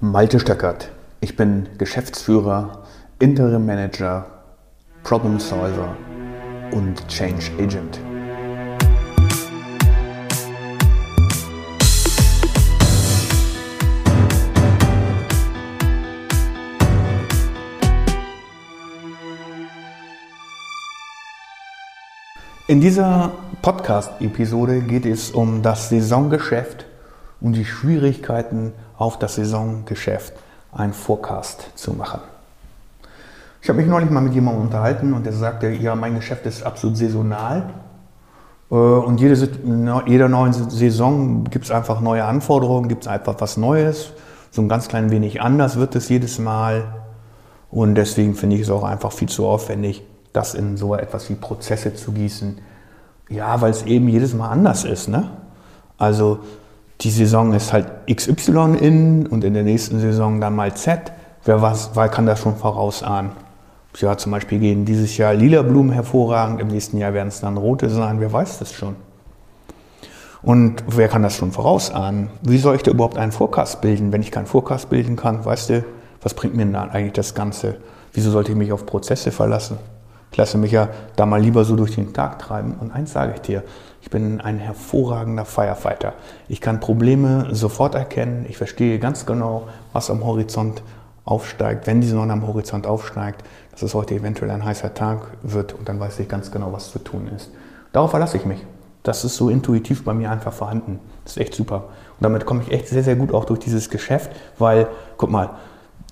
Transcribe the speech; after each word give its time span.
Malte 0.00 0.40
Stöckert. 0.40 0.90
Ich 1.20 1.36
bin 1.36 1.68
Geschäftsführer, 1.78 2.82
Interim 3.20 3.64
Manager, 3.64 4.26
Problem 5.04 5.38
Solver 5.38 5.96
und 6.72 7.06
Change 7.08 7.52
Agent. 7.60 8.00
In 22.66 22.80
dieser 22.80 23.32
Podcast-Episode 23.62 24.80
geht 24.80 25.06
es 25.06 25.30
um 25.30 25.62
das 25.62 25.88
Saisongeschäft 25.88 26.84
und 27.40 27.52
die 27.52 27.64
Schwierigkeiten 27.64 28.72
auf 28.98 29.18
das 29.18 29.36
Saisongeschäft 29.36 30.32
ein 30.72 30.92
Forecast 30.92 31.70
zu 31.74 31.92
machen. 31.92 32.20
Ich 33.62 33.68
habe 33.68 33.78
mich 33.78 33.88
neulich 33.88 34.10
mal 34.10 34.20
mit 34.20 34.34
jemandem 34.34 34.64
unterhalten 34.64 35.14
und 35.14 35.24
der 35.24 35.32
sagte, 35.32 35.70
ja, 35.70 35.94
mein 35.94 36.14
Geschäft 36.14 36.44
ist 36.44 36.62
absolut 36.62 36.98
saisonal. 36.98 37.70
Äh, 38.70 38.74
und 38.74 39.20
jede, 39.20 39.48
jeder 40.06 40.28
neuen 40.28 40.52
Saison 40.52 41.44
gibt 41.44 41.64
es 41.64 41.70
einfach 41.70 42.00
neue 42.00 42.24
Anforderungen, 42.24 42.88
gibt 42.88 43.04
es 43.04 43.08
einfach 43.08 43.36
was 43.38 43.56
Neues. 43.56 44.12
So 44.50 44.60
ein 44.62 44.68
ganz 44.68 44.88
klein 44.88 45.10
wenig 45.10 45.40
anders 45.40 45.76
wird 45.76 45.96
es 45.96 46.08
jedes 46.08 46.38
Mal. 46.38 46.84
Und 47.70 47.94
deswegen 47.94 48.34
finde 48.34 48.56
ich 48.56 48.62
es 48.62 48.70
auch 48.70 48.84
einfach 48.84 49.12
viel 49.12 49.28
zu 49.28 49.46
aufwendig, 49.46 50.02
das 50.32 50.54
in 50.54 50.76
so 50.76 50.94
etwas 50.94 51.30
wie 51.30 51.34
Prozesse 51.34 51.94
zu 51.94 52.12
gießen. 52.12 52.58
Ja, 53.30 53.60
weil 53.62 53.70
es 53.70 53.84
eben 53.84 54.08
jedes 54.08 54.34
Mal 54.34 54.50
anders 54.50 54.84
ist. 54.84 55.08
Ne? 55.08 55.30
Also 55.96 56.40
die 57.00 57.10
Saison 57.10 57.52
ist 57.52 57.72
halt 57.72 57.86
XY 58.10 58.76
in 58.80 59.26
und 59.26 59.44
in 59.44 59.54
der 59.54 59.62
nächsten 59.62 60.00
Saison 60.00 60.40
dann 60.40 60.54
mal 60.54 60.74
Z. 60.74 61.12
Wer 61.44 61.60
was, 61.60 61.90
wer 61.94 62.08
kann 62.08 62.26
das 62.26 62.40
schon 62.40 62.56
vorausahnen? 62.56 63.32
Ja, 63.96 64.16
zum 64.16 64.32
Beispiel 64.32 64.58
gehen 64.58 64.84
dieses 64.84 65.16
Jahr 65.16 65.34
lila 65.34 65.62
Blumen 65.62 65.92
hervorragend, 65.92 66.60
im 66.60 66.68
nächsten 66.68 66.98
Jahr 66.98 67.14
werden 67.14 67.28
es 67.28 67.40
dann 67.40 67.56
rote 67.56 67.88
sein, 67.90 68.18
wer 68.18 68.32
weiß 68.32 68.58
das 68.58 68.72
schon? 68.72 68.96
Und 70.42 70.82
wer 70.88 71.08
kann 71.08 71.22
das 71.22 71.36
schon 71.36 71.52
vorausahnen? 71.52 72.28
Wie 72.42 72.58
soll 72.58 72.76
ich 72.76 72.82
da 72.82 72.90
überhaupt 72.90 73.16
einen 73.16 73.32
Forecast 73.32 73.80
bilden? 73.80 74.12
Wenn 74.12 74.20
ich 74.20 74.30
keinen 74.30 74.46
Forecast 74.46 74.90
bilden 74.90 75.16
kann, 75.16 75.44
weißt 75.44 75.70
du, 75.70 75.84
was 76.22 76.34
bringt 76.34 76.54
mir 76.54 76.66
dann 76.66 76.90
eigentlich 76.90 77.12
das 77.12 77.34
Ganze? 77.34 77.76
Wieso 78.12 78.30
sollte 78.30 78.52
ich 78.52 78.58
mich 78.58 78.72
auf 78.72 78.84
Prozesse 78.84 79.30
verlassen? 79.30 79.78
Ich 80.34 80.38
lasse 80.38 80.58
mich 80.58 80.72
ja 80.72 80.88
da 81.14 81.26
mal 81.26 81.40
lieber 81.40 81.64
so 81.64 81.76
durch 81.76 81.94
den 81.94 82.12
Tag 82.12 82.40
treiben. 82.40 82.74
Und 82.80 82.90
eins 82.90 83.12
sage 83.12 83.34
ich 83.36 83.40
dir, 83.42 83.62
ich 84.02 84.10
bin 84.10 84.40
ein 84.40 84.58
hervorragender 84.58 85.44
Firefighter. 85.44 86.14
Ich 86.48 86.60
kann 86.60 86.80
Probleme 86.80 87.46
sofort 87.52 87.94
erkennen. 87.94 88.44
Ich 88.48 88.56
verstehe 88.56 88.98
ganz 88.98 89.26
genau, 89.26 89.68
was 89.92 90.10
am 90.10 90.24
Horizont 90.26 90.82
aufsteigt. 91.24 91.86
Wenn 91.86 92.00
die 92.00 92.08
Sonne 92.08 92.32
am 92.32 92.48
Horizont 92.48 92.84
aufsteigt, 92.84 93.44
dass 93.70 93.82
es 93.82 93.94
heute 93.94 94.16
eventuell 94.16 94.50
ein 94.50 94.64
heißer 94.64 94.92
Tag 94.92 95.20
wird 95.44 95.72
und 95.72 95.88
dann 95.88 96.00
weiß 96.00 96.18
ich 96.18 96.28
ganz 96.28 96.50
genau, 96.50 96.72
was 96.72 96.90
zu 96.90 96.98
tun 96.98 97.28
ist. 97.28 97.52
Darauf 97.92 98.10
verlasse 98.10 98.36
ich 98.36 98.44
mich. 98.44 98.58
Das 99.04 99.24
ist 99.24 99.36
so 99.36 99.50
intuitiv 99.50 100.02
bei 100.02 100.14
mir 100.14 100.32
einfach 100.32 100.52
vorhanden. 100.52 100.98
Das 101.22 101.36
ist 101.36 101.40
echt 101.40 101.54
super. 101.54 101.76
Und 102.18 102.22
damit 102.22 102.44
komme 102.44 102.62
ich 102.62 102.72
echt 102.72 102.88
sehr, 102.88 103.04
sehr 103.04 103.14
gut 103.14 103.32
auch 103.32 103.44
durch 103.44 103.60
dieses 103.60 103.88
Geschäft, 103.88 104.32
weil, 104.58 104.88
guck 105.16 105.30
mal, 105.30 105.50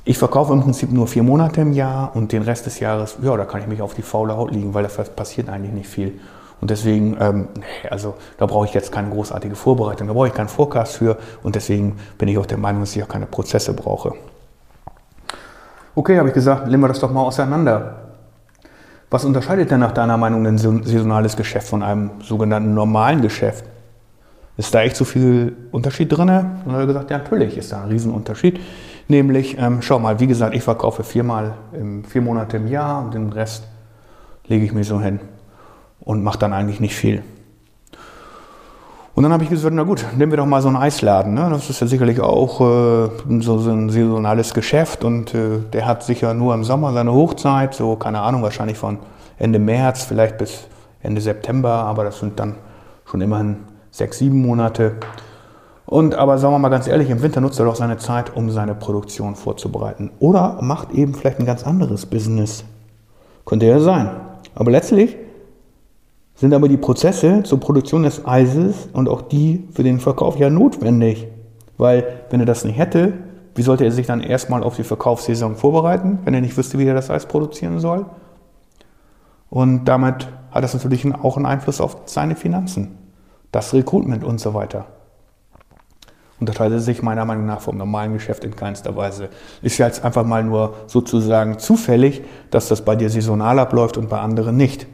ich 0.04 0.18
verkaufe 0.18 0.52
im 0.52 0.62
Prinzip 0.62 0.90
nur 0.90 1.06
vier 1.06 1.22
Monate 1.22 1.60
im 1.60 1.72
Jahr 1.72 2.14
und 2.14 2.32
den 2.32 2.42
Rest 2.42 2.66
des 2.66 2.80
Jahres, 2.80 3.16
ja, 3.22 3.36
da 3.36 3.44
kann 3.44 3.60
ich 3.60 3.66
mich 3.66 3.82
auf 3.82 3.94
die 3.94 4.02
faule 4.02 4.36
Haut 4.36 4.50
liegen, 4.50 4.74
weil 4.74 4.82
da 4.82 5.02
passiert 5.04 5.48
eigentlich 5.48 5.72
nicht 5.72 5.88
viel. 5.88 6.18
Und 6.60 6.70
deswegen, 6.70 7.16
ähm, 7.20 7.48
also 7.90 8.14
da 8.38 8.46
brauche 8.46 8.66
ich 8.66 8.74
jetzt 8.74 8.92
keine 8.92 9.10
großartige 9.10 9.54
Vorbereitung, 9.54 10.08
da 10.08 10.12
brauche 10.12 10.28
ich 10.28 10.34
keinen 10.34 10.48
Forecast 10.48 10.96
für 10.96 11.18
und 11.42 11.54
deswegen 11.54 11.98
bin 12.18 12.28
ich 12.28 12.38
auch 12.38 12.46
der 12.46 12.58
Meinung, 12.58 12.82
dass 12.82 12.94
ich 12.94 13.02
auch 13.02 13.08
keine 13.08 13.26
Prozesse 13.26 13.74
brauche. 13.74 14.14
Okay, 15.94 16.18
habe 16.18 16.28
ich 16.28 16.34
gesagt, 16.34 16.68
nehmen 16.68 16.82
wir 16.82 16.88
das 16.88 17.00
doch 17.00 17.10
mal 17.10 17.22
auseinander. 17.22 17.96
Was 19.10 19.24
unterscheidet 19.24 19.70
denn 19.70 19.80
nach 19.80 19.92
deiner 19.92 20.16
Meinung 20.16 20.46
ein 20.46 20.56
saisonales 20.56 21.36
Geschäft 21.36 21.68
von 21.68 21.82
einem 21.82 22.12
sogenannten 22.22 22.74
normalen 22.74 23.20
Geschäft? 23.20 23.64
Ist 24.56 24.74
da 24.74 24.82
echt 24.82 24.96
so 24.96 25.04
viel 25.04 25.54
Unterschied 25.70 26.10
drin? 26.10 26.28
Und 26.28 26.28
dann 26.30 26.72
hat 26.72 26.80
er 26.80 26.86
gesagt, 26.86 27.10
ja, 27.10 27.18
natürlich 27.18 27.58
ist 27.58 27.72
da 27.72 27.82
ein 27.82 27.90
Riesenunterschied. 27.90 28.60
Nämlich, 29.08 29.58
ähm, 29.58 29.82
schau 29.82 29.98
mal, 29.98 30.20
wie 30.20 30.26
gesagt, 30.26 30.54
ich 30.54 30.62
verkaufe 30.62 31.04
viermal, 31.04 31.54
im, 31.72 32.04
vier 32.04 32.22
Monate 32.22 32.56
im 32.56 32.66
Jahr 32.68 33.04
und 33.04 33.14
den 33.14 33.32
Rest 33.32 33.68
lege 34.46 34.64
ich 34.64 34.72
mir 34.72 34.84
so 34.84 35.00
hin 35.00 35.20
und 36.00 36.22
mache 36.22 36.38
dann 36.38 36.52
eigentlich 36.52 36.80
nicht 36.80 36.94
viel. 36.94 37.22
Und 39.14 39.24
dann 39.24 39.32
habe 39.32 39.44
ich 39.44 39.50
gesagt, 39.50 39.74
na 39.74 39.82
gut, 39.82 40.06
nehmen 40.16 40.32
wir 40.32 40.38
doch 40.38 40.46
mal 40.46 40.62
so 40.62 40.68
einen 40.68 40.78
Eisladen. 40.78 41.34
Ne? 41.34 41.48
Das 41.50 41.68
ist 41.68 41.80
ja 41.80 41.86
sicherlich 41.86 42.20
auch 42.20 42.60
äh, 42.60 43.10
so, 43.40 43.58
ein 43.58 43.90
saisonales 43.90 44.54
Geschäft 44.54 45.04
und 45.04 45.34
äh, 45.34 45.58
der 45.72 45.86
hat 45.86 46.02
sicher 46.02 46.32
nur 46.32 46.54
im 46.54 46.64
Sommer 46.64 46.94
seine 46.94 47.12
Hochzeit, 47.12 47.74
so 47.74 47.96
keine 47.96 48.20
Ahnung, 48.20 48.42
wahrscheinlich 48.42 48.78
von 48.78 48.98
Ende 49.38 49.58
März, 49.58 50.04
vielleicht 50.04 50.38
bis 50.38 50.66
Ende 51.02 51.20
September, 51.20 51.70
aber 51.70 52.04
das 52.04 52.20
sind 52.20 52.40
dann 52.40 52.54
schon 53.04 53.20
immerhin 53.20 53.56
sechs, 53.90 54.18
sieben 54.18 54.40
Monate. 54.40 54.94
Und 55.92 56.14
aber 56.14 56.38
sagen 56.38 56.54
wir 56.54 56.58
mal 56.58 56.70
ganz 56.70 56.86
ehrlich, 56.86 57.10
im 57.10 57.20
Winter 57.20 57.42
nutzt 57.42 57.58
er 57.58 57.66
doch 57.66 57.76
seine 57.76 57.98
Zeit, 57.98 58.34
um 58.34 58.50
seine 58.50 58.74
Produktion 58.74 59.34
vorzubereiten. 59.34 60.10
Oder 60.20 60.56
macht 60.62 60.92
eben 60.92 61.12
vielleicht 61.12 61.38
ein 61.38 61.44
ganz 61.44 61.66
anderes 61.66 62.06
Business. 62.06 62.64
Könnte 63.44 63.66
ja 63.66 63.78
sein. 63.78 64.08
Aber 64.54 64.70
letztlich 64.70 65.18
sind 66.34 66.54
aber 66.54 66.68
die 66.68 66.78
Prozesse 66.78 67.42
zur 67.42 67.60
Produktion 67.60 68.04
des 68.04 68.24
Eises 68.24 68.88
und 68.94 69.06
auch 69.06 69.20
die 69.20 69.68
für 69.74 69.82
den 69.82 70.00
Verkauf 70.00 70.38
ja 70.38 70.48
notwendig. 70.48 71.26
Weil 71.76 72.24
wenn 72.30 72.40
er 72.40 72.46
das 72.46 72.64
nicht 72.64 72.78
hätte, 72.78 73.12
wie 73.54 73.62
sollte 73.62 73.84
er 73.84 73.92
sich 73.92 74.06
dann 74.06 74.22
erstmal 74.22 74.62
auf 74.62 74.76
die 74.76 74.84
Verkaufssaison 74.84 75.56
vorbereiten, 75.56 76.20
wenn 76.24 76.32
er 76.32 76.40
nicht 76.40 76.56
wüsste, 76.56 76.78
wie 76.78 76.86
er 76.86 76.94
das 76.94 77.10
Eis 77.10 77.26
produzieren 77.26 77.80
soll? 77.80 78.06
Und 79.50 79.84
damit 79.84 80.26
hat 80.52 80.64
das 80.64 80.72
natürlich 80.72 81.04
auch 81.14 81.36
einen 81.36 81.44
Einfluss 81.44 81.82
auf 81.82 81.98
seine 82.06 82.34
Finanzen, 82.34 82.96
das 83.50 83.74
Recruitment 83.74 84.24
und 84.24 84.40
so 84.40 84.54
weiter 84.54 84.86
unterscheidet 86.42 86.82
sich 86.82 87.02
meiner 87.02 87.24
Meinung 87.24 87.46
nach 87.46 87.60
vom 87.60 87.76
normalen 87.76 88.12
Geschäft 88.12 88.44
in 88.44 88.54
keinster 88.54 88.94
Weise. 88.96 89.28
Ist 89.62 89.78
ja 89.78 89.86
jetzt 89.86 90.04
einfach 90.04 90.24
mal 90.24 90.44
nur 90.44 90.74
sozusagen 90.86 91.58
zufällig, 91.58 92.22
dass 92.50 92.68
das 92.68 92.84
bei 92.84 92.96
dir 92.96 93.08
saisonal 93.08 93.58
abläuft 93.58 93.96
und 93.96 94.08
bei 94.08 94.20
anderen 94.20 94.56
nicht. 94.56 94.86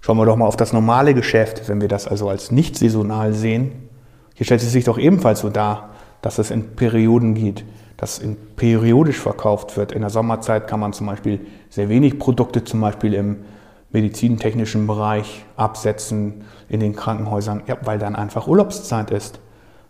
Schauen 0.00 0.16
wir 0.16 0.26
doch 0.26 0.36
mal 0.36 0.46
auf 0.46 0.56
das 0.56 0.72
normale 0.72 1.14
Geschäft, 1.14 1.68
wenn 1.68 1.80
wir 1.80 1.88
das 1.88 2.08
also 2.08 2.28
als 2.28 2.50
nicht 2.50 2.76
saisonal 2.76 3.32
sehen. 3.34 3.88
Hier 4.34 4.46
stellt 4.46 4.62
es 4.62 4.72
sich 4.72 4.84
doch 4.84 4.98
ebenfalls 4.98 5.40
so 5.40 5.50
dar, 5.50 5.90
dass 6.22 6.38
es 6.38 6.50
in 6.50 6.74
Perioden 6.74 7.34
geht, 7.34 7.64
dass 7.96 8.18
in 8.18 8.36
periodisch 8.56 9.18
verkauft 9.18 9.76
wird. 9.76 9.92
In 9.92 10.00
der 10.00 10.10
Sommerzeit 10.10 10.66
kann 10.66 10.80
man 10.80 10.92
zum 10.92 11.06
Beispiel 11.06 11.40
sehr 11.70 11.88
wenig 11.88 12.18
Produkte, 12.18 12.64
zum 12.64 12.80
Beispiel 12.80 13.14
im 13.14 13.44
medizintechnischen 13.90 14.86
Bereich, 14.86 15.44
absetzen 15.56 16.44
in 16.68 16.80
den 16.80 16.96
Krankenhäusern, 16.96 17.62
ja, 17.66 17.76
weil 17.84 17.98
dann 17.98 18.16
einfach 18.16 18.48
Urlaubszeit 18.48 19.10
ist. 19.10 19.38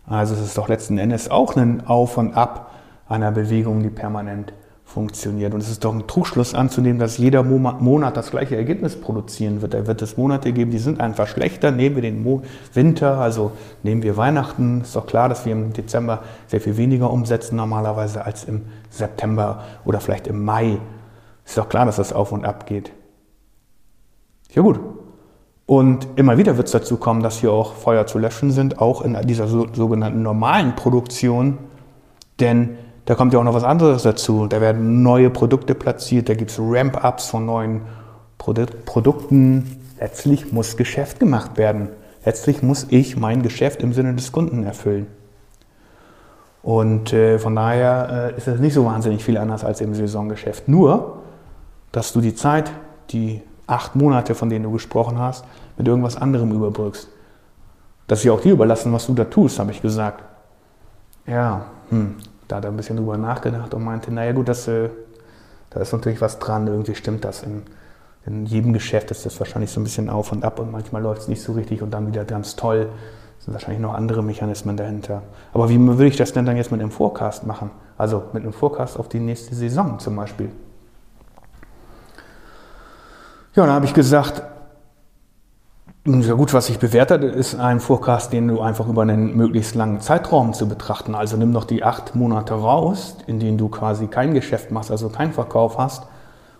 Also 0.06 0.34
es 0.34 0.40
ist 0.40 0.58
doch 0.58 0.68
letzten 0.68 0.98
Endes 0.98 1.30
auch 1.30 1.56
ein 1.56 1.86
Auf 1.86 2.18
und 2.18 2.34
Ab 2.34 2.70
einer 3.08 3.30
Bewegung, 3.30 3.82
die 3.82 3.90
permanent 3.90 4.52
funktioniert. 4.84 5.54
Und 5.54 5.60
es 5.60 5.70
ist 5.70 5.84
doch 5.84 5.94
ein 5.94 6.06
Trugschluss 6.06 6.54
anzunehmen, 6.54 6.98
dass 6.98 7.16
jeder 7.16 7.42
Monat 7.42 8.16
das 8.16 8.30
gleiche 8.30 8.56
Ergebnis 8.56 9.00
produzieren 9.00 9.62
wird. 9.62 9.74
Da 9.74 9.86
wird 9.86 10.02
es 10.02 10.16
Monate 10.16 10.52
geben, 10.52 10.70
die 10.70 10.78
sind 10.78 11.00
einfach 11.00 11.26
schlechter. 11.26 11.70
Nehmen 11.70 11.96
wir 11.96 12.02
den 12.02 12.42
Winter, 12.74 13.18
also 13.18 13.52
nehmen 13.82 14.02
wir 14.02 14.16
Weihnachten, 14.16 14.82
ist 14.82 14.94
doch 14.94 15.06
klar, 15.06 15.28
dass 15.28 15.46
wir 15.46 15.52
im 15.52 15.72
Dezember 15.72 16.22
sehr 16.46 16.60
viel 16.60 16.76
weniger 16.76 17.10
umsetzen 17.10 17.56
normalerweise 17.56 18.24
als 18.24 18.44
im 18.44 18.62
September 18.90 19.64
oder 19.84 20.00
vielleicht 20.00 20.26
im 20.26 20.44
Mai. 20.44 20.78
Ist 21.44 21.56
doch 21.56 21.68
klar, 21.68 21.86
dass 21.86 21.96
das 21.96 22.12
auf 22.12 22.30
und 22.30 22.44
ab 22.44 22.66
geht. 22.66 22.92
Ja 24.52 24.60
gut, 24.60 24.78
und 25.66 26.06
immer 26.16 26.38
wieder 26.38 26.56
wird 26.56 26.66
es 26.66 26.72
dazu 26.72 26.96
kommen, 26.96 27.22
dass 27.22 27.38
hier 27.38 27.52
auch 27.52 27.74
Feuer 27.74 28.06
zu 28.06 28.18
löschen 28.18 28.50
sind, 28.50 28.80
auch 28.80 29.02
in 29.02 29.16
dieser 29.26 29.46
sogenannten 29.46 30.22
normalen 30.22 30.74
Produktion. 30.74 31.58
Denn 32.40 32.76
da 33.04 33.14
kommt 33.14 33.32
ja 33.32 33.38
auch 33.38 33.44
noch 33.44 33.54
was 33.54 33.64
anderes 33.64 34.02
dazu. 34.02 34.46
Da 34.46 34.60
werden 34.60 35.02
neue 35.02 35.30
Produkte 35.30 35.74
platziert, 35.74 36.28
da 36.28 36.34
gibt 36.34 36.50
es 36.50 36.58
Ramp-ups 36.58 37.28
von 37.28 37.46
neuen 37.46 37.82
Produ 38.38 38.66
Produkten. 38.84 39.78
Letztlich 40.00 40.52
muss 40.52 40.76
Geschäft 40.76 41.20
gemacht 41.20 41.56
werden. 41.56 41.88
Letztlich 42.24 42.62
muss 42.62 42.86
ich 42.90 43.16
mein 43.16 43.42
Geschäft 43.42 43.82
im 43.82 43.92
Sinne 43.92 44.14
des 44.14 44.32
Kunden 44.32 44.64
erfüllen. 44.64 45.06
Und 46.62 47.12
äh, 47.12 47.38
von 47.38 47.56
daher 47.56 48.32
äh, 48.34 48.36
ist 48.36 48.46
es 48.46 48.60
nicht 48.60 48.74
so 48.74 48.84
wahnsinnig 48.84 49.24
viel 49.24 49.36
anders 49.36 49.64
als 49.64 49.80
im 49.80 49.94
Saisongeschäft. 49.94 50.68
Nur, 50.68 51.18
dass 51.90 52.12
du 52.12 52.20
die 52.20 52.34
Zeit, 52.34 52.70
die 53.10 53.42
acht 53.66 53.96
Monate, 53.96 54.34
von 54.34 54.50
denen 54.50 54.64
du 54.64 54.72
gesprochen 54.72 55.18
hast, 55.18 55.44
mit 55.76 55.86
irgendwas 55.86 56.16
anderem 56.16 56.52
überbrückst. 56.52 57.08
Dass 58.06 58.22
sie 58.22 58.30
auch 58.30 58.40
dir 58.40 58.52
überlassen, 58.52 58.92
was 58.92 59.06
du 59.06 59.14
da 59.14 59.24
tust, 59.24 59.58
habe 59.58 59.70
ich 59.70 59.80
gesagt. 59.80 60.22
Ja, 61.26 61.66
hm, 61.90 62.16
da 62.48 62.56
hat 62.56 62.64
er 62.64 62.70
ein 62.70 62.76
bisschen 62.76 62.96
drüber 62.96 63.16
nachgedacht 63.16 63.72
und 63.74 63.84
meinte, 63.84 64.12
naja 64.12 64.32
gut, 64.32 64.48
das, 64.48 64.66
äh, 64.68 64.90
da 65.70 65.80
ist 65.80 65.92
natürlich 65.92 66.20
was 66.20 66.38
dran, 66.38 66.66
irgendwie 66.66 66.94
stimmt 66.94 67.24
das. 67.24 67.42
In, 67.42 67.62
in 68.26 68.46
jedem 68.46 68.72
Geschäft 68.72 69.10
ist 69.10 69.24
das 69.24 69.38
wahrscheinlich 69.40 69.70
so 69.70 69.80
ein 69.80 69.84
bisschen 69.84 70.10
auf 70.10 70.32
und 70.32 70.44
ab 70.44 70.58
und 70.58 70.70
manchmal 70.70 71.02
läuft 71.02 71.22
es 71.22 71.28
nicht 71.28 71.42
so 71.42 71.52
richtig 71.52 71.82
und 71.82 71.92
dann 71.92 72.06
wieder 72.06 72.24
ganz 72.24 72.56
toll. 72.56 72.88
Es 73.38 73.46
sind 73.46 73.54
wahrscheinlich 73.54 73.80
noch 73.80 73.94
andere 73.94 74.22
Mechanismen 74.22 74.76
dahinter. 74.76 75.22
Aber 75.52 75.68
wie 75.68 75.80
würde 75.80 76.06
ich 76.06 76.16
das 76.16 76.32
denn 76.32 76.46
dann 76.46 76.56
jetzt 76.56 76.70
mit 76.70 76.80
dem 76.80 76.90
Forecast 76.90 77.46
machen? 77.46 77.70
Also 77.98 78.24
mit 78.32 78.42
einem 78.42 78.52
Forecast 78.52 78.98
auf 78.98 79.08
die 79.08 79.18
nächste 79.18 79.54
Saison 79.54 79.98
zum 79.98 80.14
Beispiel. 80.14 80.50
Ja, 83.54 83.66
dann 83.66 83.74
habe 83.74 83.84
ich 83.84 83.92
gesagt, 83.92 84.42
ja 86.06 86.34
gut, 86.34 86.54
was 86.54 86.66
sich 86.66 86.78
bewährt 86.78 87.10
ist 87.10 87.54
ein 87.54 87.80
Forecast, 87.80 88.32
den 88.32 88.48
du 88.48 88.60
einfach 88.60 88.88
über 88.88 89.02
einen 89.02 89.36
möglichst 89.36 89.74
langen 89.74 90.00
Zeitraum 90.00 90.54
zu 90.54 90.66
betrachten. 90.66 91.14
Also 91.14 91.36
nimm 91.36 91.52
doch 91.52 91.64
die 91.64 91.84
acht 91.84 92.14
Monate 92.14 92.54
raus, 92.54 93.18
in 93.26 93.38
denen 93.38 93.58
du 93.58 93.68
quasi 93.68 94.06
kein 94.06 94.32
Geschäft 94.32 94.70
machst, 94.70 94.90
also 94.90 95.10
keinen 95.10 95.32
Verkauf 95.32 95.76
hast 95.76 96.06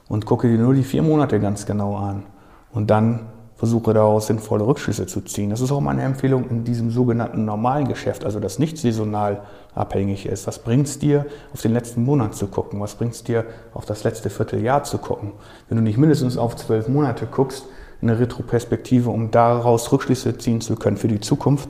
und 0.09 0.27
gucke 0.27 0.49
dir 0.49 0.59
nur 0.59 0.75
die 0.75 0.85
vier 0.85 1.03
Monate 1.03 1.41
ganz 1.41 1.65
genau 1.65 1.97
an. 1.97 2.25
Und 2.73 2.91
dann 2.91 3.32
versuche 3.63 3.95
daraus 3.95 4.27
sinnvolle 4.27 4.67
Rückschlüsse 4.67 5.07
zu 5.07 5.21
ziehen. 5.21 5.51
Das 5.51 5.61
ist 5.61 5.71
auch 5.71 5.81
meine 5.81 6.03
Empfehlung 6.03 6.51
in 6.51 6.65
diesem 6.65 6.91
sogenannten 6.91 7.45
normalen 7.45 7.87
Geschäft, 7.87 8.25
also 8.25 8.41
das 8.41 8.59
nicht 8.59 8.77
saisonal 8.77 9.45
abhängig 9.73 10.27
ist. 10.27 10.49
Was 10.49 10.59
bringt 10.59 10.89
es 10.89 10.99
dir, 10.99 11.27
auf 11.53 11.63
den 11.63 11.73
letzten 11.73 12.03
Monat 12.03 12.35
zu 12.35 12.49
gucken? 12.49 12.81
Was 12.81 12.97
bringt 12.97 13.13
es 13.13 13.23
dir, 13.23 13.45
auf 13.73 13.85
das 13.85 14.03
letzte 14.03 14.31
Vierteljahr 14.31 14.83
zu 14.83 14.99
gucken? 14.99 15.31
Wenn 15.69 15.77
du 15.77 15.85
nicht 15.85 15.97
mindestens 15.97 16.37
auf 16.37 16.57
zwölf 16.57 16.89
Monate 16.89 17.27
guckst, 17.27 17.67
eine 18.03 18.19
Retroperspektive, 18.19 19.11
um 19.11 19.31
daraus 19.31 19.93
Rückschlüsse 19.93 20.37
ziehen 20.39 20.61
zu 20.61 20.75
können 20.75 20.97
für 20.97 21.07
die 21.07 21.21
Zukunft, 21.21 21.69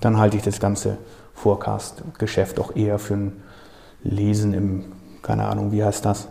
dann 0.00 0.16
halte 0.16 0.36
ich 0.36 0.44
das 0.44 0.60
ganze 0.60 0.96
Forecast-Geschäft 1.34 2.60
auch 2.60 2.76
eher 2.76 3.00
für 3.00 3.14
ein 3.14 3.42
Lesen 4.04 4.54
im, 4.54 4.84
keine 5.22 5.46
Ahnung, 5.46 5.72
wie 5.72 5.82
heißt 5.82 6.04
das, 6.04 6.28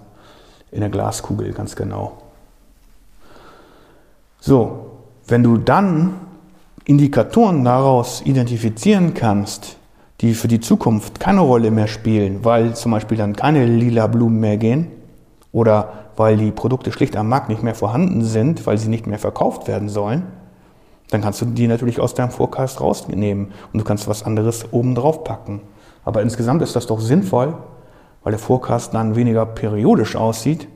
in 0.71 0.79
der 0.79 0.89
Glaskugel, 0.89 1.51
ganz 1.51 1.75
genau. 1.75 2.28
So, 4.39 4.91
wenn 5.27 5.43
du 5.43 5.57
dann 5.57 6.13
Indikatoren 6.85 7.63
daraus 7.65 8.21
identifizieren 8.21 9.13
kannst, 9.13 9.77
die 10.21 10.33
für 10.33 10.47
die 10.47 10.59
Zukunft 10.59 11.19
keine 11.19 11.41
Rolle 11.41 11.71
mehr 11.71 11.87
spielen, 11.87 12.43
weil 12.43 12.75
zum 12.75 12.91
Beispiel 12.91 13.17
dann 13.17 13.35
keine 13.35 13.65
lila 13.65 14.07
Blumen 14.07 14.39
mehr 14.39 14.57
gehen 14.57 14.87
oder 15.51 15.89
weil 16.15 16.37
die 16.37 16.51
Produkte 16.51 16.91
schlicht 16.91 17.15
am 17.15 17.29
Markt 17.29 17.49
nicht 17.49 17.63
mehr 17.63 17.75
vorhanden 17.75 18.23
sind, 18.23 18.65
weil 18.65 18.77
sie 18.77 18.89
nicht 18.89 19.07
mehr 19.07 19.19
verkauft 19.19 19.67
werden 19.67 19.89
sollen, 19.89 20.23
dann 21.09 21.21
kannst 21.21 21.41
du 21.41 21.45
die 21.45 21.67
natürlich 21.67 21.99
aus 21.99 22.13
deinem 22.13 22.31
Forecast 22.31 22.81
rausnehmen 22.81 23.51
und 23.73 23.79
du 23.79 23.85
kannst 23.85 24.07
was 24.07 24.23
anderes 24.23 24.71
oben 24.71 24.95
drauf 24.95 25.23
packen. 25.23 25.61
Aber 26.05 26.21
insgesamt 26.21 26.61
ist 26.61 26.75
das 26.75 26.87
doch 26.87 26.99
sinnvoll, 26.99 27.55
weil 28.23 28.31
der 28.31 28.39
Forecast 28.39 28.93
dann 28.93 29.15
weniger 29.15 29.45
periodisch 29.45 30.15
aussieht 30.15 30.67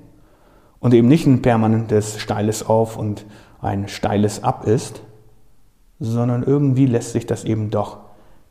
und 0.80 0.94
eben 0.94 1.08
nicht 1.08 1.26
ein 1.28 1.42
permanentes 1.42 2.20
steiles 2.20 2.66
Auf 2.66 2.98
und 2.98 3.26
ein 3.64 3.88
steiles 3.88 4.44
Ab 4.44 4.66
ist, 4.66 5.02
sondern 6.00 6.44
irgendwie 6.44 6.86
lässt 6.86 7.14
sich 7.14 7.26
das 7.26 7.44
eben 7.44 7.70
doch 7.70 7.98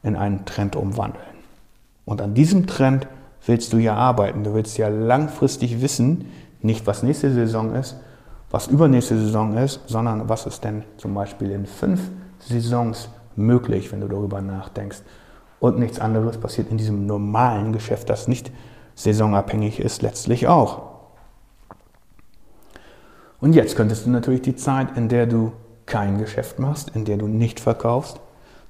in 0.03 0.17
einen 0.17 0.45
Trend 0.45 0.77
umwandeln. 0.77 1.25
Und 2.05 2.21
an 2.21 2.35
diesem 2.35 2.67
Trend 2.67 3.07
willst 3.47 3.73
du 3.73 3.79
ja 3.79 3.95
arbeiten. 3.95 4.45
Du 4.45 4.55
willst 4.55 4.79
ja 4.79 4.89
langfristig 4.89 5.81
wissen, 5.83 6.27
nicht, 6.61 6.87
was 6.87 7.03
nächste 7.03 7.33
Saison 7.33 7.75
ist, 7.75 7.97
was 8.51 8.69
übernächste 8.69 9.19
Saison 9.19 9.57
ist, 9.57 9.81
sondern 9.87 10.29
was 10.29 10.47
ist 10.47 10.63
denn 10.65 10.85
zum 10.97 11.15
Beispiel 11.15 11.51
in 11.51 11.67
fünf 11.67 12.01
Saisons 12.39 13.09
möglich, 13.35 13.91
wenn 13.93 14.01
du 14.01 14.09
darüber 14.09 14.41
nachdenkst. 14.41 15.03
Und 15.59 15.79
nichts 15.79 16.01
anderes 16.01 16.39
passiert 16.39 16.71
in 16.71 16.77
diesem 16.77 17.07
normalen 17.07 17.73
Geschäft, 17.73 18.11
das 18.11 18.29
nicht 18.29 18.51
saisonabhängig 18.95 19.81
ist, 19.81 20.03
letztlich 20.03 20.49
auch. 20.49 20.92
Und 23.43 23.55
jetzt 23.55 23.75
könntest 23.75 24.07
du 24.07 24.11
natürlich 24.11 24.43
die 24.43 24.55
Zeit, 24.55 24.97
in 24.97 25.09
der 25.09 25.27
du 25.27 25.51
kein 25.85 26.19
Geschäft 26.19 26.61
machst, 26.61 26.93
in 26.95 27.05
der 27.05 27.17
du 27.17 27.27
nicht 27.27 27.59
verkaufst, 27.59 28.21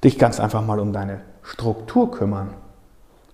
dich 0.03 0.19
ganz 0.19 0.41
einfach 0.41 0.65
mal 0.65 0.81
um 0.81 0.95
deine 0.95 1.21
Struktur 1.43 2.11
kümmern. 2.11 2.55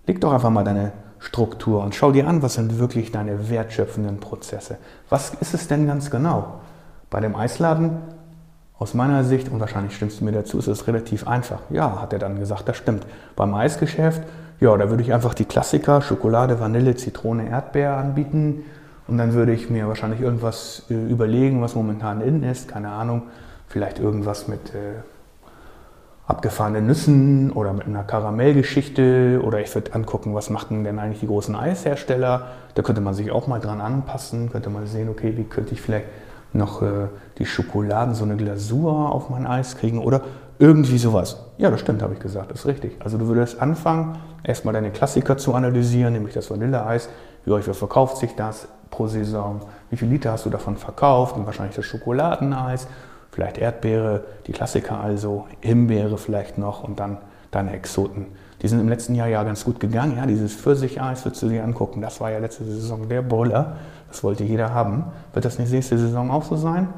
Leg 0.09 0.21
doch 0.21 0.33
einfach 0.33 0.51
mal 0.51 0.65
deine 0.65 0.91
Struktur 1.21 1.85
und 1.85 1.95
schau 1.95 2.11
dir 2.11 2.27
an, 2.27 2.43
was 2.43 2.55
sind 2.55 2.81
wirklich 2.81 3.13
deine 3.13 3.51
wertschöpfenden 3.51 4.19
Prozesse. 4.19 4.79
Was 5.11 5.33
ist 5.41 5.55
es 5.55 5.69
denn 5.69 5.87
ganz 5.87 6.11
genau? 6.11 6.55
Bei 7.09 7.21
dem 7.21 7.37
Eisladen, 7.37 7.99
aus 8.77 8.95
meiner 8.95 9.23
Sicht, 9.23 9.49
und 9.49 9.61
wahrscheinlich 9.61 9.95
stimmst 9.95 10.21
du 10.21 10.25
mir 10.25 10.33
dazu, 10.33 10.59
ist 10.59 10.67
es 10.67 10.89
relativ 10.89 11.29
einfach. 11.29 11.61
Ja, 11.71 12.03
hat 12.03 12.13
er 12.13 12.19
dann 12.19 12.41
gesagt, 12.41 12.69
das 12.69 12.77
stimmt. 12.77 13.07
Beim 13.37 13.55
Eisgeschäft, 13.55 14.23
ja, 14.59 14.77
da 14.77 14.91
würde 14.91 15.05
ich 15.05 15.13
einfach 15.15 15.35
die 15.35 15.45
Klassiker, 15.45 16.03
Schokolade, 16.03 16.59
Vanille, 16.59 16.97
Zitrone, 16.97 17.49
Erdbeer 17.49 17.97
anbieten. 17.97 18.65
Und 19.09 19.19
dann 19.19 19.33
würde 19.33 19.53
ich 19.53 19.71
mir 19.71 19.89
wahrscheinlich 19.89 20.21
irgendwas 20.21 20.85
äh, 20.91 20.95
überlegen, 20.95 21.61
was 21.63 21.75
momentan 21.75 22.21
in 22.21 22.43
ist, 22.43 22.69
keine 22.69 22.91
Ahnung, 22.91 23.23
vielleicht 23.67 23.99
irgendwas 23.99 24.49
mit 24.49 24.75
äh, 24.75 25.01
abgefahrenen 26.27 26.87
Nüssen 26.87 27.51
oder 27.51 27.73
mit 27.73 27.87
einer 27.87 28.05
Karamellgeschichte 28.05 29.41
oder 29.43 29.61
ich 29.61 29.75
würde 29.75 29.95
angucken, 29.95 30.35
was 30.35 30.51
machten 30.51 30.85
denn 30.85 30.99
eigentlich 30.99 31.21
die 31.21 31.27
großen 31.27 31.57
Eishersteller. 31.57 32.49
Da 32.75 32.83
könnte 32.83 33.01
man 33.01 33.15
sich 33.15 33.31
auch 33.31 33.47
mal 33.47 33.61
dran 33.61 33.81
anpassen, 33.81 34.51
könnte 34.51 34.69
man 34.69 34.87
sehen, 34.87 35.09
okay, 35.09 35.33
wie 35.37 35.45
könnte 35.45 35.73
ich 35.73 35.81
vielleicht 35.81 36.07
noch 36.53 36.83
äh, 36.83 37.09
die 37.39 37.47
Schokoladen, 37.47 38.15
so 38.15 38.25
eine 38.25 38.37
Glasur 38.37 39.11
auf 39.11 39.31
mein 39.31 39.47
Eis 39.47 39.77
kriegen 39.79 40.01
oder 40.01 40.23
irgendwie 40.59 40.99
sowas. 40.99 41.39
Ja, 41.57 41.71
das 41.71 41.81
stimmt, 41.81 42.03
habe 42.03 42.15
ich 42.15 42.21
gesagt, 42.21 42.51
das 42.51 42.61
ist 42.61 42.67
richtig. 42.67 42.97
Also 43.03 43.17
du 43.17 43.27
würdest 43.27 43.63
anfangen, 43.63 44.19
erstmal 44.43 44.75
deine 44.75 44.91
Klassiker 44.91 45.39
zu 45.39 45.55
analysieren, 45.55 46.13
nämlich 46.13 46.35
das 46.35 46.51
Vanilleeis. 46.51 47.09
Wie 47.49 47.53
häufig 47.53 47.75
verkauft 47.75 48.19
sich 48.19 48.35
das 48.35 48.69
pro 48.91 49.07
Saison? 49.07 49.63
Wie 49.89 49.97
viele 49.97 50.11
Liter 50.11 50.33
hast 50.33 50.45
du 50.45 50.51
davon 50.51 50.77
verkauft? 50.77 51.35
Und 51.35 51.47
wahrscheinlich 51.47 51.75
das 51.75 51.87
Schokoladeneis 51.87 52.87
vielleicht 53.31 53.57
Erdbeere, 53.57 54.25
die 54.47 54.53
Klassiker 54.53 55.01
also, 55.01 55.47
Himbeere 55.61 56.19
vielleicht 56.19 56.59
noch 56.59 56.85
und 56.85 57.01
dann 57.01 57.17
deine 57.51 57.73
Exoten. 57.73 58.27
Die 58.61 58.69
sind 58.69 58.81
im 58.81 58.89
letzten 58.91 59.15
Jahr 59.15 59.29
ja 59.29 59.43
ganz 59.45 59.65
gut 59.65 59.81
gegangen. 59.81 60.19
Ja, 60.19 60.27
dieses 60.27 60.55
Pfirsicheis 60.57 61.25
würdest 61.25 61.43
du 61.43 61.49
dir 61.49 61.65
angucken. 61.65 62.03
Das 62.03 62.21
war 62.21 62.31
ja 62.31 62.39
letzte 62.39 62.65
Saison 62.65 63.09
der 63.09 63.23
Brüller. 63.23 63.77
Das 64.09 64.23
wollte 64.23 64.45
jeder 64.45 64.75
haben. 64.75 65.05
Wird 65.33 65.47
das 65.47 65.59
nächste 65.59 65.97
Saison 65.97 66.31
auch 66.31 66.43
so 66.43 66.57
sein? 66.57 66.89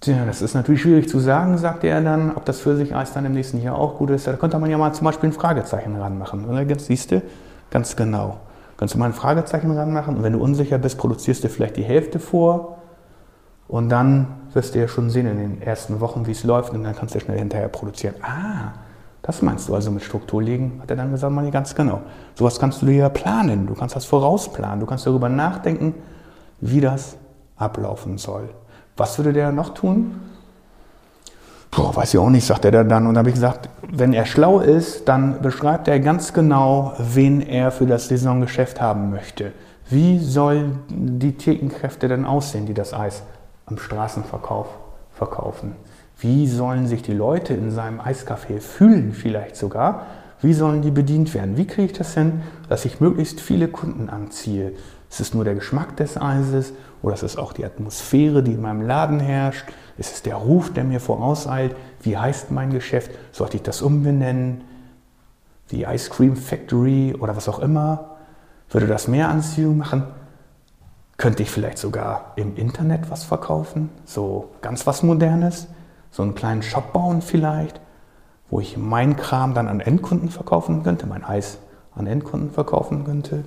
Tja, 0.00 0.24
das 0.24 0.40
ist 0.40 0.54
natürlich 0.54 0.82
schwierig 0.82 1.08
zu 1.08 1.18
sagen, 1.18 1.58
sagte 1.58 1.88
er 1.88 2.00
dann, 2.00 2.36
ob 2.36 2.44
das 2.44 2.60
Pfirsicheis 2.60 3.12
dann 3.12 3.24
im 3.24 3.32
nächsten 3.32 3.60
Jahr 3.60 3.76
auch 3.76 3.98
gut 3.98 4.10
ist. 4.10 4.28
Da 4.28 4.34
könnte 4.34 4.56
man 4.60 4.70
ja 4.70 4.78
mal 4.78 4.92
zum 4.92 5.04
Beispiel 5.04 5.30
ein 5.30 5.32
Fragezeichen 5.32 5.96
ranmachen. 5.96 6.44
Und 6.44 6.54
dann 6.54 6.78
siehst 6.78 7.10
du, 7.10 7.22
ganz 7.70 7.96
genau. 7.96 8.38
Kannst 8.76 8.94
du 8.94 8.98
mal 8.98 9.06
ein 9.06 9.14
Fragezeichen 9.14 9.70
ranmachen 9.70 10.16
und 10.16 10.22
wenn 10.22 10.34
du 10.34 10.40
unsicher 10.40 10.78
bist, 10.78 10.98
produzierst 10.98 11.44
du 11.44 11.48
vielleicht 11.48 11.76
die 11.76 11.82
Hälfte 11.82 12.18
vor 12.18 12.78
und 13.68 13.88
dann 13.88 14.26
wirst 14.52 14.74
du 14.74 14.80
ja 14.80 14.88
schon 14.88 15.10
sehen 15.10 15.26
in 15.26 15.38
den 15.38 15.62
ersten 15.62 16.00
Wochen, 16.00 16.26
wie 16.26 16.32
es 16.32 16.44
läuft 16.44 16.72
und 16.72 16.84
dann 16.84 16.94
kannst 16.94 17.14
du 17.14 17.20
schnell 17.20 17.38
hinterher 17.38 17.68
produzieren. 17.68 18.14
Ah, 18.22 18.72
das 19.22 19.42
meinst 19.42 19.68
du 19.68 19.74
also 19.74 19.90
mit 19.90 20.04
Struktur 20.04 20.42
legen, 20.42 20.78
hat 20.82 20.90
er 20.90 20.96
dann 20.96 21.10
gesagt, 21.10 21.32
mal 21.32 21.50
ganz 21.50 21.74
genau. 21.74 22.02
Sowas 22.34 22.60
kannst 22.60 22.82
du 22.82 22.86
dir 22.86 22.96
ja 22.96 23.08
planen, 23.08 23.66
du 23.66 23.74
kannst 23.74 23.96
das 23.96 24.04
vorausplanen, 24.04 24.80
du 24.80 24.86
kannst 24.86 25.06
darüber 25.06 25.28
nachdenken, 25.28 25.94
wie 26.60 26.80
das 26.80 27.16
ablaufen 27.56 28.18
soll. 28.18 28.50
Was 28.96 29.18
würde 29.18 29.32
der 29.32 29.52
noch 29.52 29.74
tun? 29.74 30.20
Boah, 31.70 31.94
weiß 31.94 32.14
ich 32.14 32.20
auch 32.20 32.30
nicht, 32.30 32.46
sagt 32.46 32.64
er 32.64 32.70
dann. 32.70 33.06
Und 33.06 33.14
dann 33.14 33.18
habe 33.18 33.28
ich 33.28 33.34
gesagt, 33.34 33.68
wenn 33.98 34.12
er 34.12 34.26
schlau 34.26 34.60
ist, 34.60 35.08
dann 35.08 35.40
beschreibt 35.40 35.88
er 35.88 36.00
ganz 36.00 36.32
genau, 36.32 36.94
wen 36.98 37.40
er 37.40 37.70
für 37.70 37.86
das 37.86 38.08
Saisongeschäft 38.08 38.80
haben 38.80 39.10
möchte. 39.10 39.52
Wie 39.88 40.18
sollen 40.18 40.80
die 40.88 41.36
Thekenkräfte 41.36 42.08
denn 42.08 42.24
aussehen, 42.24 42.66
die 42.66 42.74
das 42.74 42.92
Eis 42.92 43.22
am 43.64 43.78
Straßenverkauf 43.78 44.66
verkaufen? 45.12 45.76
Wie 46.18 46.46
sollen 46.46 46.86
sich 46.86 47.02
die 47.02 47.14
Leute 47.14 47.54
in 47.54 47.70
seinem 47.70 48.00
Eiscafé 48.00 48.60
fühlen 48.60 49.12
vielleicht 49.12 49.56
sogar? 49.56 50.06
Wie 50.40 50.52
sollen 50.52 50.82
die 50.82 50.90
bedient 50.90 51.32
werden? 51.34 51.56
Wie 51.56 51.66
kriege 51.66 51.86
ich 51.86 51.98
das 51.98 52.14
hin, 52.14 52.42
dass 52.68 52.84
ich 52.84 53.00
möglichst 53.00 53.40
viele 53.40 53.68
Kunden 53.68 54.10
anziehe? 54.10 54.72
Ist 55.08 55.20
es 55.20 55.34
nur 55.34 55.44
der 55.44 55.54
Geschmack 55.54 55.96
des 55.96 56.20
Eises 56.20 56.72
oder 57.06 57.14
ist 57.14 57.22
es 57.22 57.36
auch 57.36 57.52
die 57.52 57.64
Atmosphäre, 57.64 58.42
die 58.42 58.54
in 58.54 58.60
meinem 58.60 58.82
Laden 58.82 59.20
herrscht? 59.20 59.64
Ist 59.96 60.12
es 60.12 60.22
der 60.22 60.34
Ruf, 60.34 60.72
der 60.72 60.82
mir 60.82 60.98
vorauseilt? 60.98 61.76
Wie 62.02 62.18
heißt 62.18 62.50
mein 62.50 62.70
Geschäft? 62.70 63.12
Sollte 63.30 63.58
ich 63.58 63.62
das 63.62 63.80
umbenennen? 63.80 64.64
Die 65.70 65.84
Ice 65.84 66.10
Cream 66.10 66.34
Factory 66.34 67.14
oder 67.14 67.36
was 67.36 67.48
auch 67.48 67.60
immer? 67.60 68.16
Würde 68.70 68.88
das 68.88 69.06
mehr 69.06 69.28
Anziehung 69.28 69.76
machen? 69.76 70.02
Könnte 71.16 71.44
ich 71.44 71.50
vielleicht 71.52 71.78
sogar 71.78 72.32
im 72.34 72.56
Internet 72.56 73.08
was 73.08 73.22
verkaufen? 73.22 73.90
So 74.04 74.50
ganz 74.60 74.84
was 74.84 75.04
Modernes? 75.04 75.68
So 76.10 76.24
einen 76.24 76.34
kleinen 76.34 76.64
Shop 76.64 76.92
bauen 76.92 77.22
vielleicht, 77.22 77.80
wo 78.50 78.58
ich 78.58 78.76
mein 78.76 79.14
Kram 79.14 79.54
dann 79.54 79.68
an 79.68 79.78
Endkunden 79.78 80.28
verkaufen 80.28 80.82
könnte, 80.82 81.06
mein 81.06 81.22
Eis 81.22 81.58
an 81.94 82.08
Endkunden 82.08 82.50
verkaufen 82.50 83.04
könnte? 83.04 83.44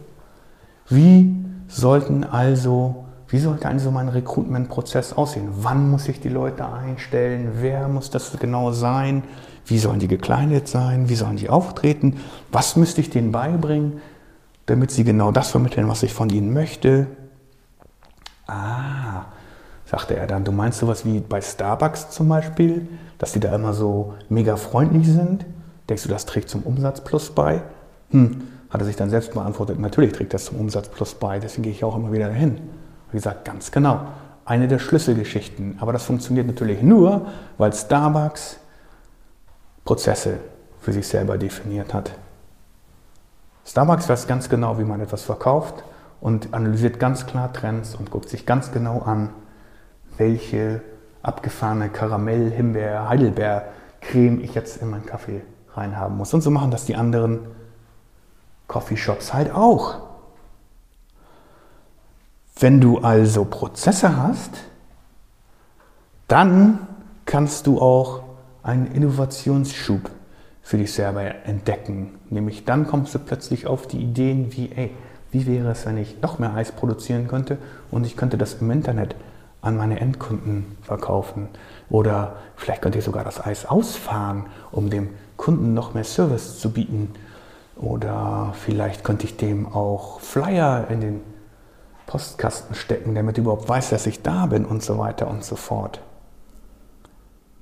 Wie 0.88 1.44
sollten 1.68 2.24
also, 2.24 3.04
wie 3.30 3.40
sollte 3.40 3.68
also 3.68 3.92
mein 3.92 4.10
Recruitment-Prozess 4.10 5.14
aussehen? 5.14 5.50
Wann 5.62 5.90
muss 5.90 6.08
ich 6.08 6.20
die 6.20 6.30
Leute 6.30 6.68
einstellen? 6.68 7.52
Wer 7.60 7.88
muss 7.88 8.10
das 8.10 8.36
genau 8.40 8.72
sein? 8.72 9.24
Wie 9.66 9.78
sollen 9.78 10.00
die 10.00 10.08
gekleidet 10.08 10.68
sein? 10.68 11.10
Wie 11.10 11.16
sollen 11.16 11.38
die 11.38 11.50
auftreten? 11.50 12.20
Was 12.52 12.76
müsste 12.76 13.02
ich 13.02 13.12
denen 13.12 13.32
beibringen, 13.32 14.02
damit 14.66 14.90
sie 14.90 15.04
genau 15.04 15.32
das 15.32 15.52
vermitteln, 15.52 15.88
was 15.88 16.02
ich 16.02 16.12
von 16.12 16.32
ihnen 16.32 16.54
möchte? 16.54 17.06
Ah, 18.48 19.26
sagte 19.86 20.16
er 20.16 20.26
dann, 20.26 20.44
du 20.44 20.52
meinst 20.52 20.80
sowas 20.80 21.06
wie 21.06 21.20
bei 21.20 21.40
Starbucks 21.40 22.10
zum 22.10 22.30
Beispiel, 22.30 22.88
dass 23.20 23.34
die 23.34 23.40
da 23.40 23.54
immer 23.54 23.76
so 23.76 24.16
mega 24.30 24.56
freundlich 24.56 25.06
sind? 25.06 25.46
Denkst 25.88 26.02
du, 26.02 26.10
das 26.10 26.26
trägt 26.26 26.50
zum 26.50 26.64
Umsatzplus 26.64 27.30
bei? 27.30 27.62
Hm, 28.10 28.42
hat 28.72 28.82
er 28.82 28.86
sich 28.86 28.96
dann 28.96 29.12
selbst 29.12 29.34
beantwortet, 29.34 29.80
natürlich 29.80 30.14
trägt 30.14 30.34
das 30.34 30.46
zum 30.46 30.60
Umsatz 30.60 30.90
plus 30.90 31.14
bei, 31.14 31.38
deswegen 31.38 31.62
gehe 31.64 31.72
ich 31.72 31.84
auch 31.84 31.96
immer 31.96 32.12
wieder 32.12 32.28
dahin. 32.28 32.60
Wie 33.12 33.18
gesagt, 33.18 33.46
ganz 33.46 33.72
genau. 33.72 34.02
Eine 34.46 34.68
der 34.68 34.80
Schlüsselgeschichten. 34.80 35.78
Aber 35.80 35.94
das 35.94 36.04
funktioniert 36.04 36.48
natürlich 36.48 36.82
nur, 36.82 37.28
weil 37.58 37.74
Starbucks 37.74 38.60
Prozesse 39.86 40.40
für 40.82 40.94
sich 40.94 41.08
selber 41.08 41.38
definiert 41.38 41.94
hat. 41.94 42.12
Starbucks 43.66 44.10
weiß 44.10 44.28
ganz 44.28 44.50
genau, 44.50 44.80
wie 44.80 44.84
man 44.84 45.02
etwas 45.02 45.24
verkauft 45.24 45.84
und 46.22 46.54
analysiert 46.54 47.00
ganz 47.00 47.26
klar 47.26 47.54
Trends 47.54 47.96
und 47.96 48.12
guckt 48.12 48.30
sich 48.30 48.46
ganz 48.46 48.72
genau 48.72 49.02
an, 49.02 49.30
welche 50.18 50.82
abgefahrene 51.22 51.90
Karamell, 51.90 52.52
Himbeer, 52.52 53.08
Heidelbeer 53.10 53.66
Creme 54.02 54.40
ich 54.42 54.56
jetzt 54.56 54.82
in 54.82 54.90
meinen 54.90 55.06
Kaffee 55.06 55.42
reinhaben 55.74 56.18
muss. 56.18 56.34
Und 56.34 56.42
so 56.42 56.52
machen 56.52 56.72
das 56.72 56.86
die 56.86 56.96
anderen 56.96 57.40
Coffeeshops 58.68 59.34
halt 59.34 59.54
auch. 59.54 60.09
Wenn 62.60 62.82
du 62.82 62.98
also 62.98 63.46
Prozesse 63.46 64.18
hast, 64.18 64.52
dann 66.28 66.80
kannst 67.26 67.68
du 67.68 67.80
auch 67.80 68.24
einen 68.64 68.88
Innovationsschub 68.88 70.10
für 70.62 70.78
dich 70.78 70.92
selber 70.92 71.24
entdecken. 71.46 72.20
Nämlich 72.30 72.66
dann 72.66 72.86
kommst 72.86 73.16
du 73.16 73.20
plötzlich 73.20 73.66
auf 73.66 73.88
die 73.88 74.02
Ideen 74.02 74.52
wie, 74.52 74.72
ey, 74.76 74.92
wie 75.32 75.48
wäre 75.48 75.72
es, 75.72 75.86
wenn 75.86 75.98
ich 75.98 76.22
noch 76.22 76.38
mehr 76.38 76.54
Eis 76.54 76.74
produzieren 76.74 77.30
könnte 77.30 77.58
und 77.92 78.06
ich 78.06 78.18
könnte 78.18 78.38
das 78.38 78.56
im 78.56 78.70
Internet 78.72 79.16
an 79.62 79.78
meine 79.78 80.02
Endkunden 80.02 80.78
verkaufen. 80.82 81.48
Oder 81.90 82.36
vielleicht 82.58 82.82
könnte 82.82 83.00
ich 83.00 83.06
sogar 83.06 83.24
das 83.24 83.44
Eis 83.44 83.66
ausfahren, 83.66 84.48
um 84.72 84.90
dem 84.90 85.10
Kunden 85.38 85.74
noch 85.74 85.94
mehr 85.94 86.04
Service 86.04 86.60
zu 86.60 86.72
bieten. 86.72 87.14
Oder 87.78 88.54
vielleicht 88.54 89.06
könnte 89.06 89.26
ich 89.26 89.38
dem 89.38 89.66
auch 89.66 90.20
Flyer 90.20 90.88
in 90.90 91.00
den 91.00 91.22
Postkasten 92.10 92.74
stecken, 92.74 93.14
damit 93.14 93.38
er 93.38 93.44
überhaupt 93.44 93.70
weiß, 93.70 93.92
dass 93.92 94.08
ich 94.08 94.24
da 94.24 94.48
bin 94.48 94.66
und 94.66 94.82
so 94.82 94.98
weiter 94.98 95.28
und 95.28 95.44
so 95.44 95.56
fort. 95.56 96.02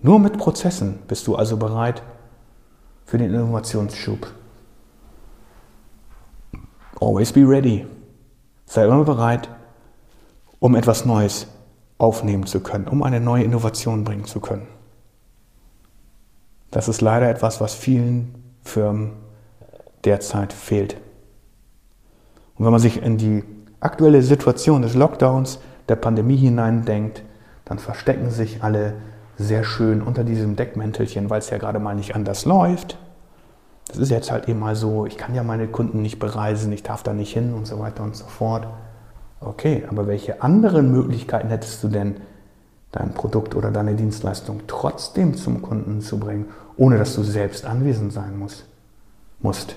Nur 0.01 0.19
mit 0.19 0.37
Prozessen 0.37 0.99
bist 1.05 1.27
du 1.27 1.35
also 1.35 1.57
bereit 1.57 2.01
für 3.05 3.17
den 3.17 3.33
Innovationsschub. 3.33 4.25
Always 7.01 7.33
be 7.33 7.41
ready. 7.41 7.85
Sei 8.65 8.85
immer 8.85 9.03
bereit, 9.03 9.49
um 10.59 10.75
etwas 10.75 11.03
Neues 11.03 11.47
aufnehmen 11.97 12.45
zu 12.45 12.61
können, 12.61 12.87
um 12.87 13.03
eine 13.03 13.19
neue 13.19 13.43
Innovation 13.43 14.05
bringen 14.05 14.23
zu 14.23 14.39
können. 14.39 14.67
Das 16.71 16.87
ist 16.87 17.01
leider 17.01 17.29
etwas, 17.29 17.59
was 17.59 17.73
vielen 17.75 18.33
Firmen 18.63 19.11
derzeit 20.05 20.53
fehlt. 20.53 20.93
Und 22.55 22.63
wenn 22.63 22.71
man 22.71 22.79
sich 22.79 23.01
in 23.01 23.17
die 23.17 23.56
aktuelle 23.79 24.21
Situation 24.21 24.81
des 24.81 24.95
Lockdowns, 24.95 25.59
der 25.89 25.95
Pandemie 25.95 26.37
hineindenkt, 26.37 27.23
dann 27.65 27.79
verstecken 27.79 28.29
sich 28.29 28.63
alle 28.63 28.93
sehr 29.37 29.63
schön 29.63 30.01
unter 30.01 30.23
diesem 30.23 30.55
Deckmäntelchen, 30.55 31.29
weil 31.29 31.39
es 31.39 31.49
ja 31.49 31.57
gerade 31.57 31.79
mal 31.79 31.95
nicht 31.95 32.15
anders 32.15 32.45
läuft. 32.45 32.97
Das 33.87 33.97
ist 33.97 34.09
jetzt 34.09 34.31
halt 34.31 34.49
eben 34.49 34.59
mal 34.59 34.75
so, 34.75 35.05
ich 35.05 35.17
kann 35.17 35.35
ja 35.35 35.43
meine 35.43 35.67
Kunden 35.67 36.01
nicht 36.01 36.19
bereisen, 36.19 36.71
ich 36.73 36.83
darf 36.83 37.03
da 37.03 37.13
nicht 37.13 37.33
hin 37.33 37.53
und 37.53 37.67
so 37.67 37.79
weiter 37.79 38.03
und 38.03 38.15
so 38.15 38.25
fort. 38.25 38.67
Okay, 39.39 39.83
aber 39.89 40.07
welche 40.07 40.41
anderen 40.41 40.91
Möglichkeiten 40.91 41.49
hättest 41.49 41.83
du 41.83 41.87
denn, 41.87 42.15
dein 42.91 43.13
Produkt 43.13 43.53
oder 43.53 43.69
deine 43.69 43.95
Dienstleistung 43.95 44.61
trotzdem 44.67 45.35
zum 45.35 45.61
Kunden 45.61 46.01
zu 46.01 46.19
bringen, 46.19 46.45
ohne 46.77 46.97
dass 46.97 47.15
du 47.15 47.23
selbst 47.23 47.65
anwesend 47.65 48.13
sein 48.13 48.37
musst? 48.39 48.65
musst? 49.39 49.75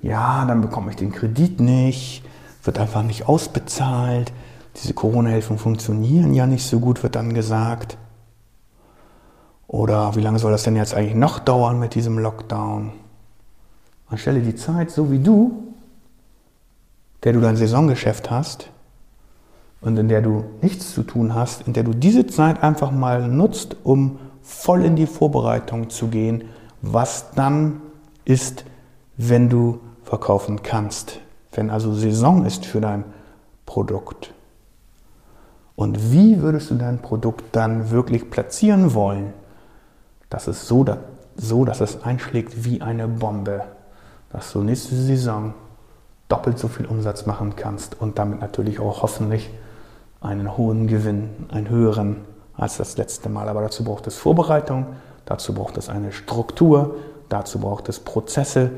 Ja, 0.00 0.44
dann 0.44 0.60
bekomme 0.60 0.90
ich 0.90 0.96
den 0.96 1.12
Kredit 1.12 1.60
nicht, 1.60 2.22
wird 2.62 2.78
einfach 2.78 3.02
nicht 3.02 3.28
ausbezahlt, 3.28 4.32
diese 4.76 4.94
Corona-Hilfen 4.94 5.58
funktionieren 5.58 6.34
ja 6.34 6.46
nicht 6.46 6.64
so 6.64 6.78
gut, 6.78 7.02
wird 7.02 7.16
dann 7.16 7.34
gesagt. 7.34 7.98
Oder 9.66 10.14
wie 10.14 10.20
lange 10.20 10.38
soll 10.38 10.52
das 10.52 10.62
denn 10.62 10.76
jetzt 10.76 10.94
eigentlich 10.94 11.16
noch 11.16 11.40
dauern 11.40 11.78
mit 11.78 11.94
diesem 11.94 12.18
Lockdown? 12.18 12.92
Anstelle 14.08 14.40
die 14.40 14.54
Zeit, 14.54 14.90
so 14.90 15.10
wie 15.10 15.18
du, 15.18 15.74
der 17.24 17.32
du 17.32 17.40
dein 17.40 17.56
Saisongeschäft 17.56 18.30
hast 18.30 18.70
und 19.80 19.98
in 19.98 20.08
der 20.08 20.22
du 20.22 20.44
nichts 20.62 20.94
zu 20.94 21.02
tun 21.02 21.34
hast, 21.34 21.66
in 21.66 21.72
der 21.72 21.82
du 21.82 21.92
diese 21.92 22.26
Zeit 22.26 22.62
einfach 22.62 22.90
mal 22.92 23.28
nutzt, 23.28 23.76
um 23.82 24.18
voll 24.42 24.84
in 24.84 24.96
die 24.96 25.06
Vorbereitung 25.06 25.90
zu 25.90 26.08
gehen, 26.08 26.44
was 26.80 27.32
dann 27.32 27.82
ist, 28.24 28.64
wenn 29.16 29.50
du 29.50 29.80
verkaufen 30.08 30.62
kannst. 30.62 31.20
Wenn 31.52 31.70
also 31.70 31.92
Saison 31.92 32.46
ist 32.46 32.64
für 32.64 32.80
dein 32.80 33.04
Produkt. 33.66 34.32
Und 35.76 36.12
wie 36.12 36.40
würdest 36.40 36.70
du 36.70 36.76
dein 36.76 37.00
Produkt 37.00 37.44
dann 37.52 37.90
wirklich 37.90 38.30
platzieren 38.30 38.94
wollen? 38.94 39.34
Das 40.30 40.48
ist 40.48 40.66
so, 40.66 40.84
so, 41.36 41.64
dass 41.64 41.80
es 41.80 42.02
einschlägt 42.02 42.64
wie 42.64 42.80
eine 42.80 43.06
Bombe. 43.06 43.64
Dass 44.30 44.52
du 44.52 44.62
nächste 44.62 44.96
Saison 44.96 45.54
doppelt 46.28 46.58
so 46.58 46.68
viel 46.68 46.86
Umsatz 46.86 47.26
machen 47.26 47.54
kannst 47.56 48.00
und 48.00 48.18
damit 48.18 48.40
natürlich 48.40 48.80
auch 48.80 49.02
hoffentlich 49.02 49.50
einen 50.20 50.56
hohen 50.56 50.86
Gewinn, 50.86 51.30
einen 51.50 51.68
höheren 51.68 52.24
als 52.54 52.78
das 52.78 52.96
letzte 52.96 53.28
Mal. 53.28 53.48
Aber 53.48 53.60
dazu 53.60 53.84
braucht 53.84 54.06
es 54.06 54.16
Vorbereitung, 54.16 54.86
dazu 55.26 55.54
braucht 55.54 55.76
es 55.76 55.88
eine 55.88 56.12
Struktur, 56.12 56.96
dazu 57.28 57.60
braucht 57.60 57.88
es 57.88 58.00
Prozesse 58.00 58.70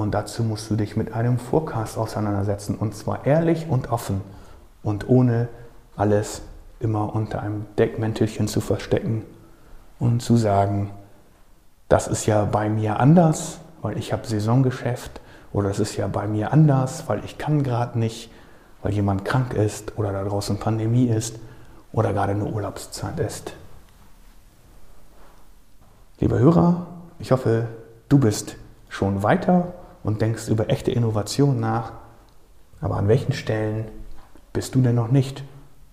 und 0.00 0.12
dazu 0.12 0.42
musst 0.42 0.70
du 0.70 0.76
dich 0.76 0.96
mit 0.96 1.12
einem 1.12 1.38
Forecast 1.38 1.98
auseinandersetzen 1.98 2.74
und 2.74 2.94
zwar 2.94 3.26
ehrlich 3.26 3.66
und 3.68 3.92
offen 3.92 4.22
und 4.82 5.08
ohne 5.08 5.48
alles 5.96 6.42
immer 6.80 7.14
unter 7.14 7.42
einem 7.42 7.66
Deckmäntelchen 7.78 8.48
zu 8.48 8.62
verstecken 8.62 9.24
und 9.98 10.22
zu 10.22 10.36
sagen, 10.36 10.90
das 11.90 12.08
ist 12.08 12.24
ja 12.24 12.46
bei 12.46 12.70
mir 12.70 12.98
anders, 12.98 13.58
weil 13.82 13.98
ich 13.98 14.12
habe 14.12 14.26
Saisongeschäft 14.26 15.20
oder 15.52 15.68
das 15.68 15.80
ist 15.80 15.96
ja 15.96 16.06
bei 16.08 16.26
mir 16.26 16.52
anders, 16.52 17.04
weil 17.06 17.22
ich 17.24 17.36
kann 17.36 17.62
gerade 17.62 17.98
nicht, 17.98 18.30
weil 18.82 18.92
jemand 18.92 19.26
krank 19.26 19.52
ist 19.52 19.98
oder 19.98 20.12
da 20.12 20.24
draußen 20.24 20.58
Pandemie 20.58 21.08
ist 21.08 21.36
oder 21.92 22.14
gerade 22.14 22.32
eine 22.32 22.46
Urlaubszeit 22.46 23.20
ist. 23.20 23.52
Lieber 26.20 26.38
Hörer, 26.38 26.86
ich 27.18 27.32
hoffe, 27.32 27.66
du 28.08 28.18
bist 28.18 28.56
schon 28.88 29.22
weiter 29.22 29.74
und 30.02 30.20
denkst 30.20 30.48
über 30.48 30.70
echte 30.70 30.90
Innovation 30.90 31.60
nach, 31.60 31.92
aber 32.80 32.96
an 32.96 33.08
welchen 33.08 33.32
Stellen 33.32 33.86
bist 34.52 34.74
du 34.74 34.80
denn 34.80 34.94
noch 34.94 35.10
nicht 35.10 35.44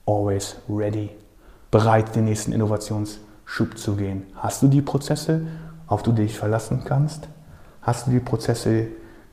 always 0.05 0.55
ready, 0.69 1.09
bereit, 1.69 2.15
den 2.15 2.25
nächsten 2.25 2.53
Innovationsschub 2.53 3.77
zu 3.77 3.95
gehen? 3.95 4.23
Hast 4.35 4.63
du 4.63 4.67
die 4.67 4.81
Prozesse, 4.81 5.41
auf 5.85 6.03
die 6.03 6.11
du 6.11 6.15
dich 6.23 6.37
verlassen 6.37 6.83
kannst? 6.85 7.27
Hast 7.81 8.07
du 8.07 8.11
die 8.11 8.19
Prozesse, 8.19 8.87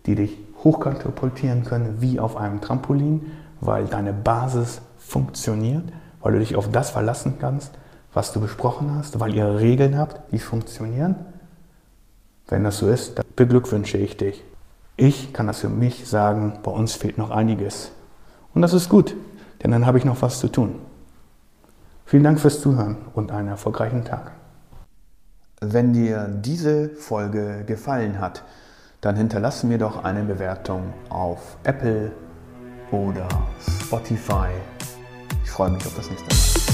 die 0.07 0.15
dich 0.15 0.37
hochkatapultieren 0.63 1.65
können, 1.65 2.01
wie 2.01 2.19
auf 2.19 2.37
einem 2.37 2.61
Trampolin, 2.61 3.33
weil 3.61 3.87
deine 3.87 4.13
Basis 4.13 4.81
funktioniert, 4.99 5.85
weil 6.21 6.33
du 6.33 6.39
dich 6.39 6.57
auf 6.57 6.71
das 6.71 6.91
verlassen 6.91 7.37
kannst, 7.39 7.73
was 8.13 8.33
du 8.33 8.41
besprochen 8.41 8.95
hast, 8.95 9.21
weil 9.21 9.35
ihr 9.35 9.59
Regeln 9.59 9.99
habt, 9.99 10.33
die 10.33 10.39
funktionieren? 10.39 11.17
Wenn 12.49 12.65
das 12.65 12.79
so 12.79 12.89
ist, 12.89 13.19
dann 13.19 13.25
beglückwünsche 13.37 13.99
ich 13.99 14.17
dich. 14.17 14.43
Ich 14.97 15.33
kann 15.33 15.47
das 15.47 15.61
für 15.61 15.69
mich 15.69 16.09
sagen, 16.09 16.59
bei 16.63 16.71
uns 16.71 16.95
fehlt 16.95 17.19
noch 17.19 17.31
einiges. 17.31 17.91
Und 18.55 18.63
das 18.63 18.73
ist 18.73 18.89
gut 18.89 19.17
denn 19.65 19.71
dann 19.71 19.87
habe 19.87 19.99
ich 19.99 20.05
noch 20.05 20.21
was 20.23 20.39
zu 20.39 20.49
tun. 20.49 20.79
Vielen 22.05 22.23
Dank 22.23 22.39
fürs 22.39 22.61
Zuhören 22.61 22.99
und 23.15 23.33
einen 23.33 23.49
erfolgreichen 23.49 24.05
Tag. 24.05 24.33
Wenn 25.61 25.95
dir 25.95 26.29
diese 26.29 26.91
Folge 26.91 27.65
gefallen 27.67 28.21
hat, 28.21 28.45
dann 29.01 29.17
hinterlasse 29.17 29.67
mir 29.67 29.79
doch 29.79 30.05
eine 30.05 30.23
Bewertung 30.23 30.93
auf 31.09 31.57
Apple 31.65 32.13
oder 32.91 33.27
Spotify. 33.83 34.49
Ich 35.43 35.51
freue 35.51 35.71
mich 35.71 35.85
auf 35.87 35.97
das 35.97 36.11
nächste 36.11 36.27
Mal. 36.27 36.74